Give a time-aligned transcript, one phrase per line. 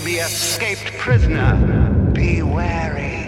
[0.00, 1.54] the escaped prisoner.
[2.12, 3.23] Be wary.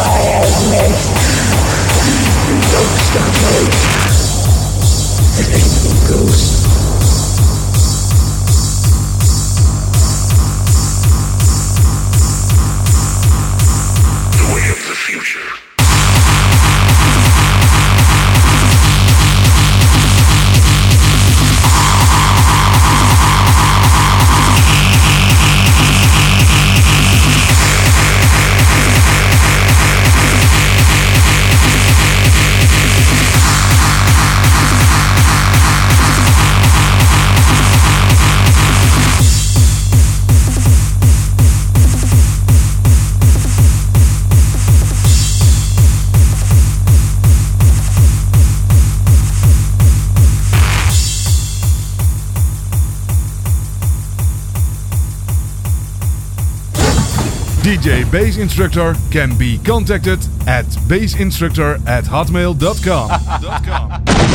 [0.00, 1.19] my helmet.
[57.80, 63.08] DJ Bass Instructor can be contacted at bassinstructor at hotmail.com.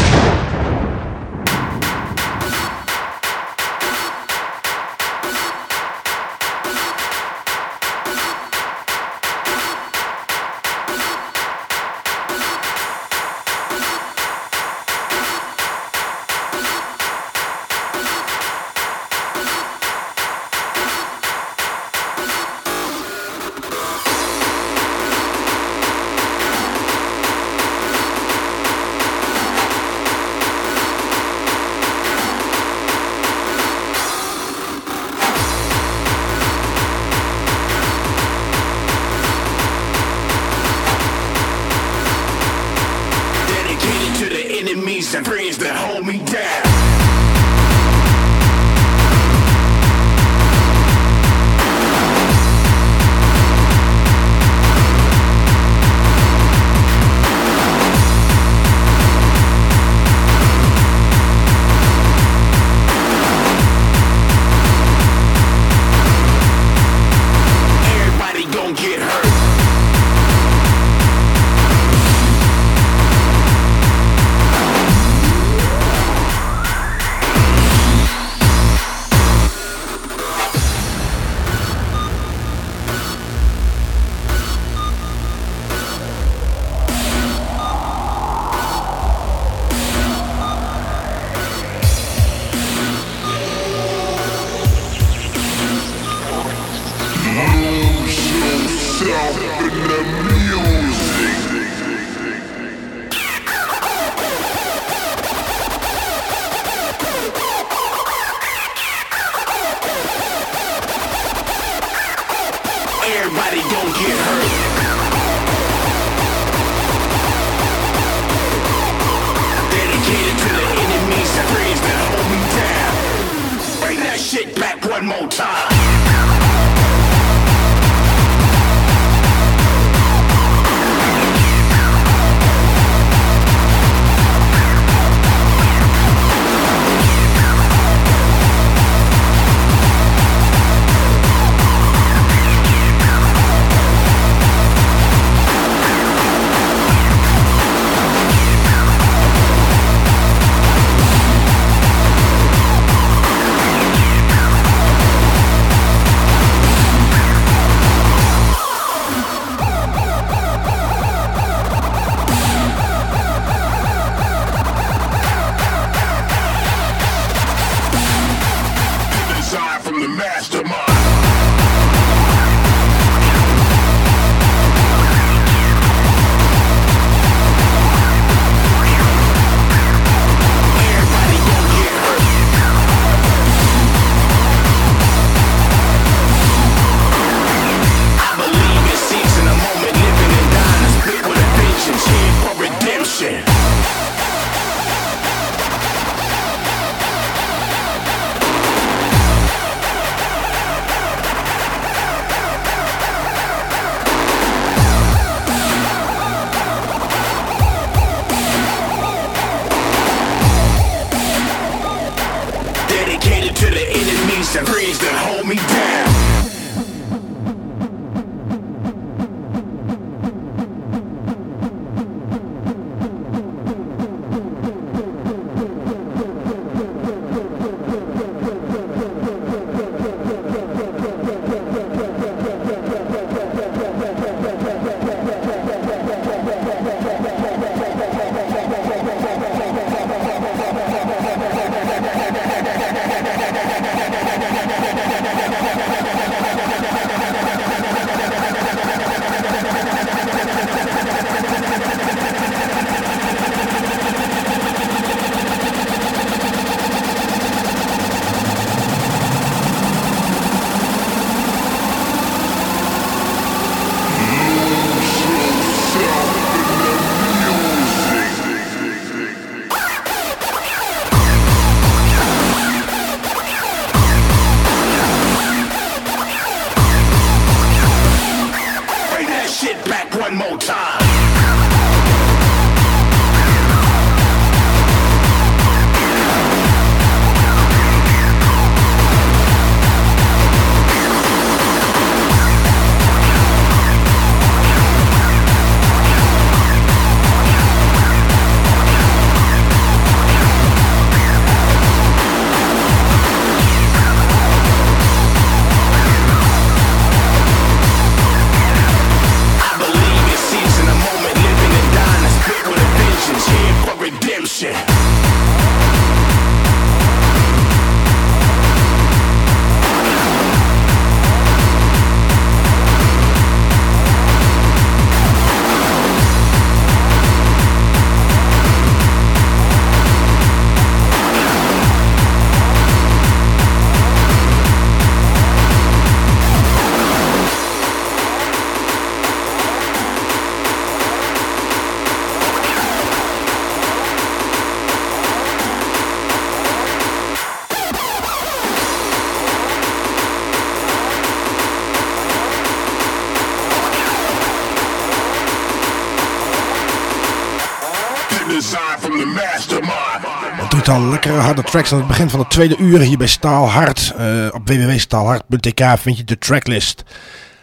[360.69, 364.13] Een al lekkere harde tracks aan het begin van de tweede uur hier bij Staalhard.
[364.17, 367.03] Eh, op www.staalhard.tk vind je de tracklist.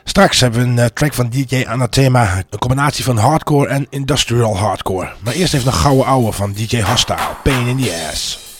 [0.05, 2.37] Straks hebben we een eh, track van DJ Anathema.
[2.51, 5.13] Een combinatie van hardcore en industrial hardcore.
[5.19, 7.19] Maar eerst even een gouden ouwe van DJ Hostile.
[7.43, 8.52] Pain in the Ass.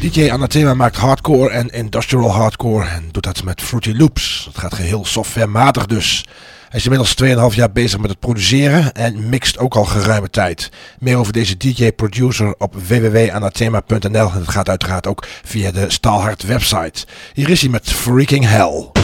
[0.01, 4.45] DJ Anathema maakt hardcore en industrial hardcore en doet dat met Fruity Loops.
[4.49, 6.25] Het gaat geheel softwarematig dus.
[6.69, 10.71] Hij is inmiddels 2,5 jaar bezig met het produceren en mixt ook al geruime tijd.
[10.99, 17.07] Meer over deze DJ-producer op www.anathema.nl en het gaat uiteraard ook via de Staalhard website.
[17.33, 19.00] Hier is hij met Freaking Hell.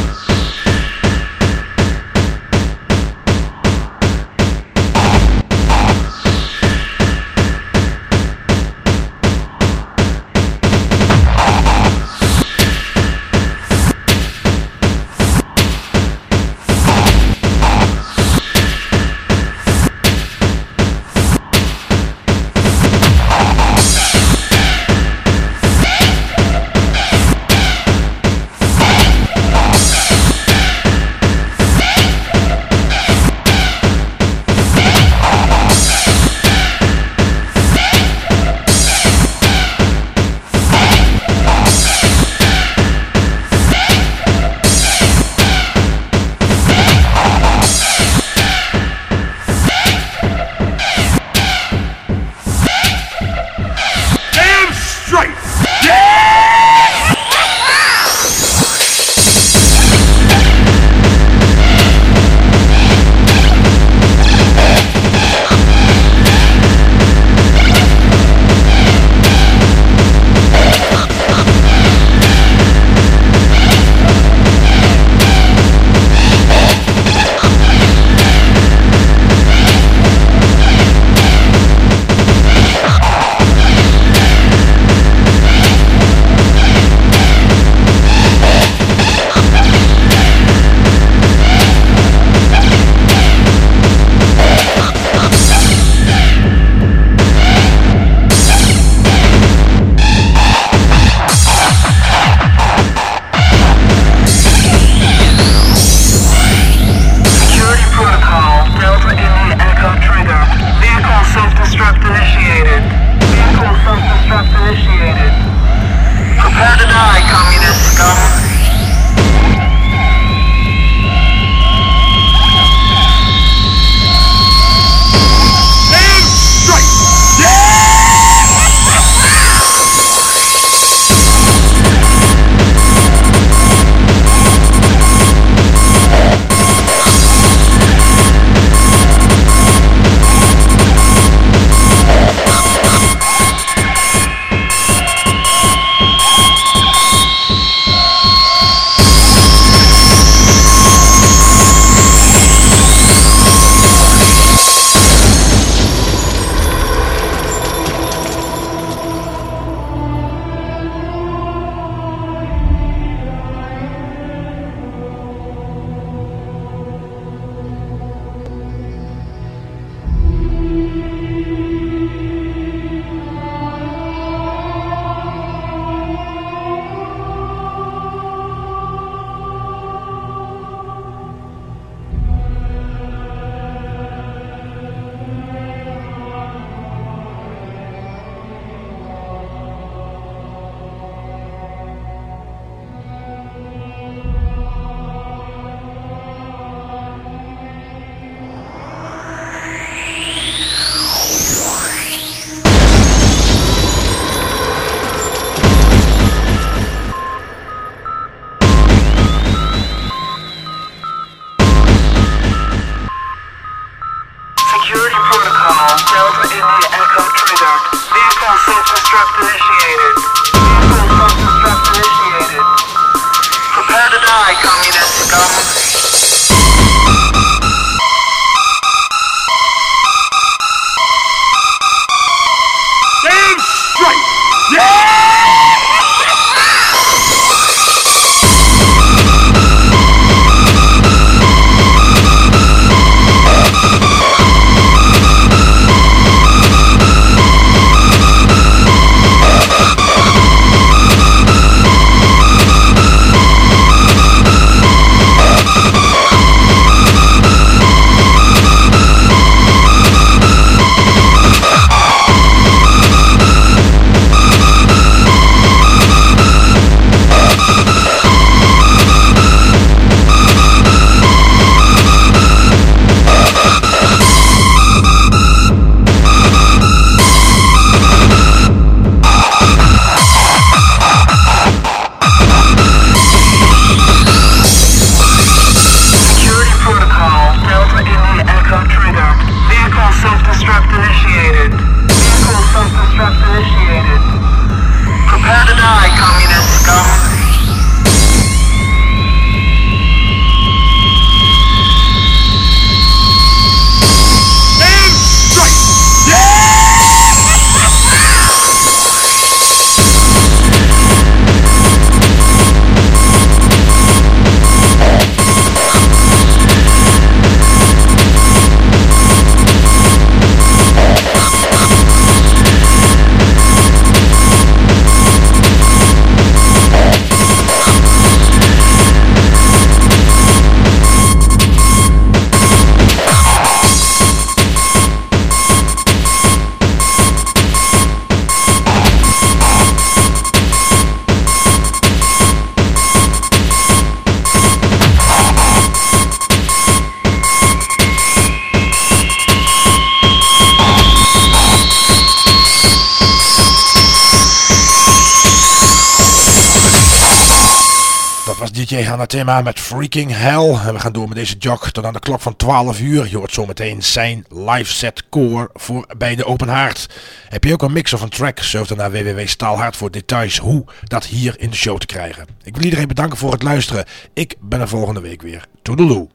[359.27, 360.75] Hanathema met Freaking Hell.
[360.87, 363.29] En we gaan door met deze jog tot aan de klok van 12 uur.
[363.29, 367.09] Je hoort zometeen zijn live set core voor bij de Open Haard.
[367.49, 368.59] Heb je ook een mix of een track?
[368.59, 372.47] Surf dan naar www.staalhard voor details hoe dat hier in de show te krijgen.
[372.63, 374.05] Ik wil iedereen bedanken voor het luisteren.
[374.33, 375.65] Ik ben er volgende week weer.
[375.83, 376.29] Toedeloe.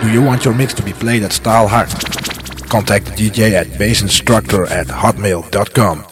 [0.00, 1.92] Do you want your mix to be played at Staalhard?
[2.68, 6.04] Contact DJ at bassinstructor at hotmail.com.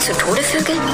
[0.00, 0.89] zu Tode vögeln?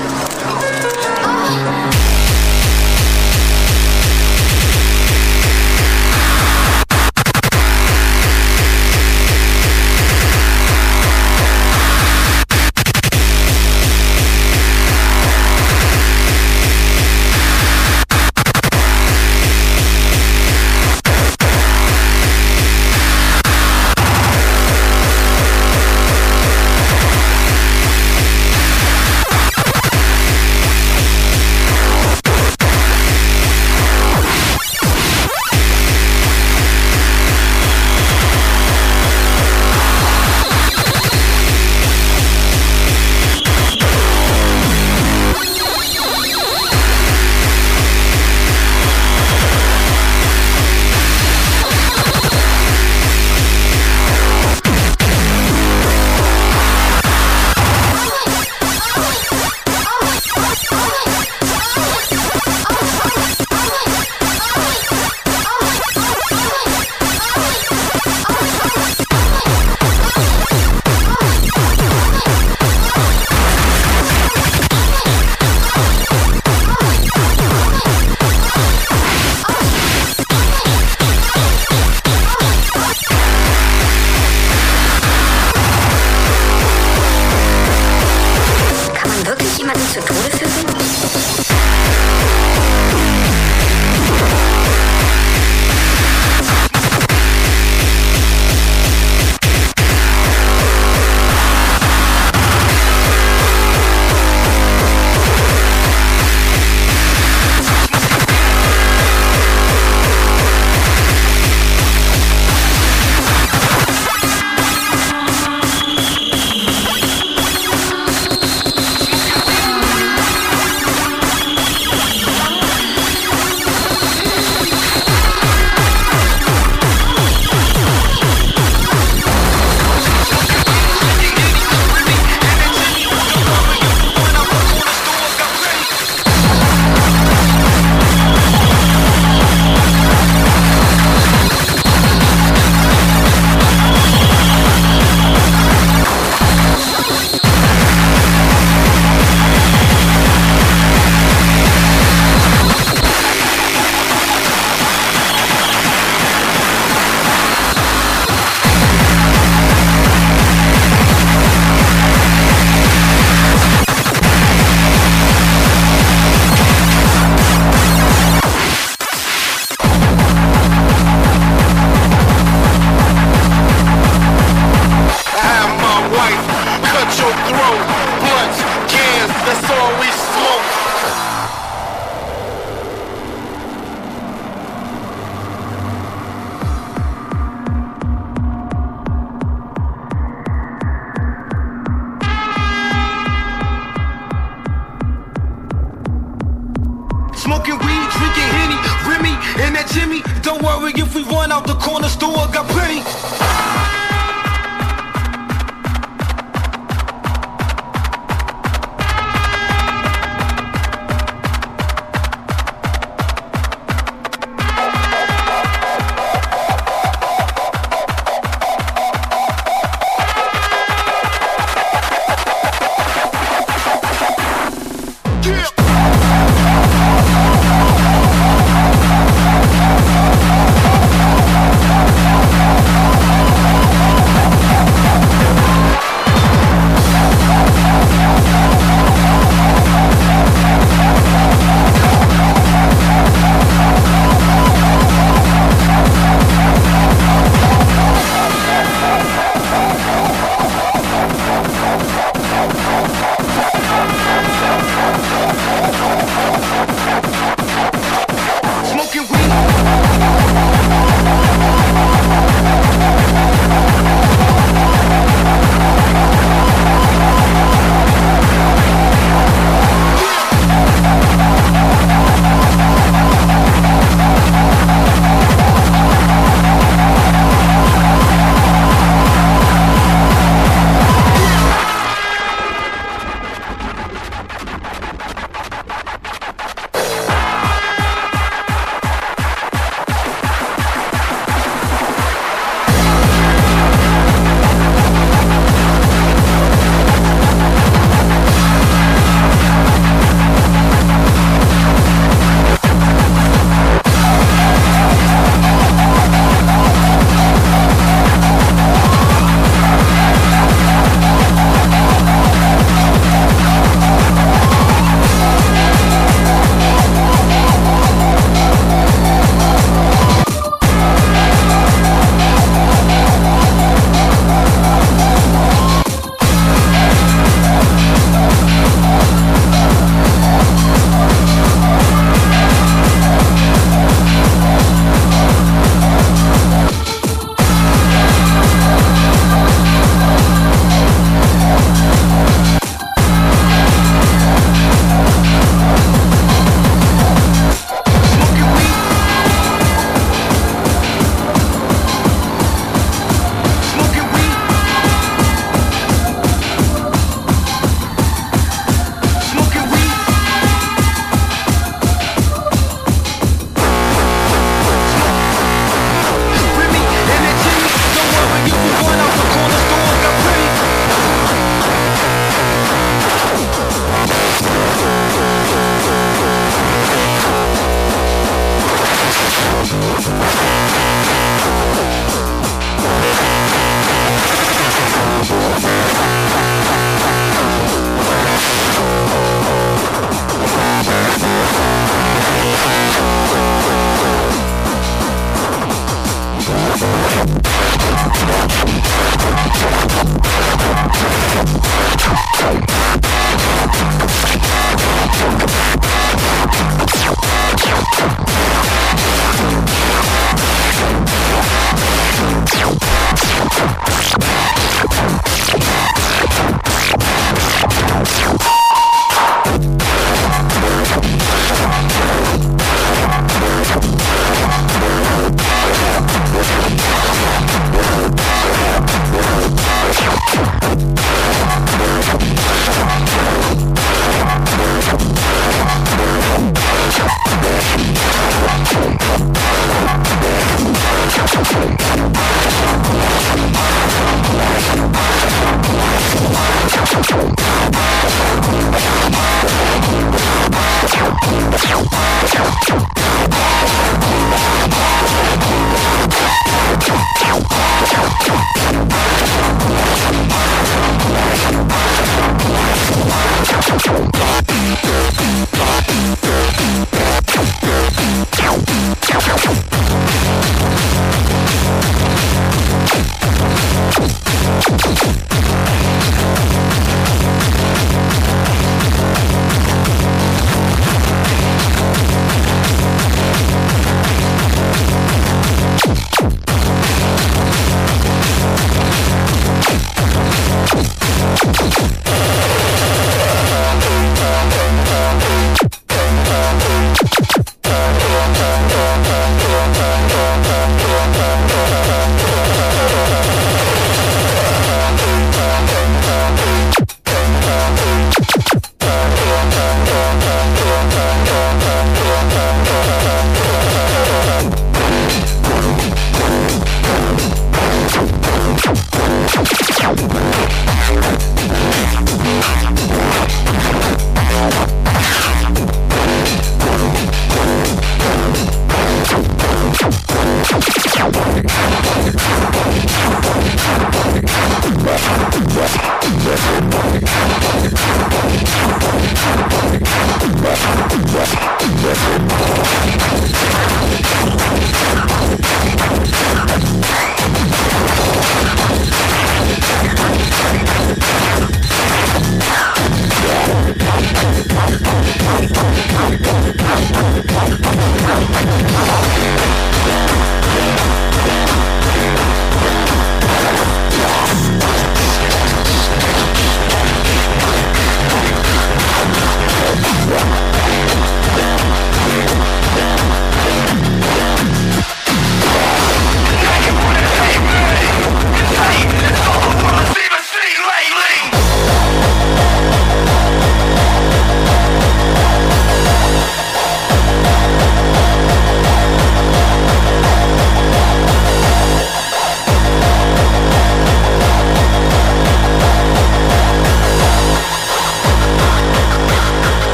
[200.42, 203.45] Don't worry if we run out the corner store, got plenty.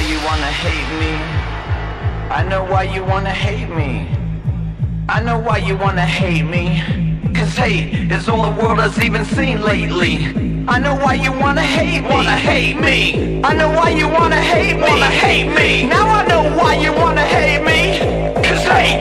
[0.00, 1.12] Why you wanna hate me.
[2.30, 4.08] I know why you wanna hate me.
[5.10, 6.80] I know why you wanna hate me.
[7.34, 10.14] Cause hate is all the world has even seen lately.
[10.66, 12.08] I know why you wanna hate me.
[12.08, 13.42] Wanna hate me.
[13.44, 14.88] I know why you wanna hate me.
[14.88, 15.86] Wanna hate me.
[15.86, 17.80] Now I know why you wanna hate me.
[18.42, 18.99] Cause hate